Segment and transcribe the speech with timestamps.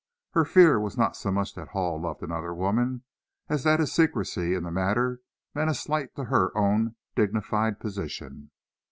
[0.31, 3.03] Her fear was not so much that Hall loved another woman,
[3.49, 5.21] as that his secrecy in the matter
[5.53, 8.49] meant a slight to her own dignified position.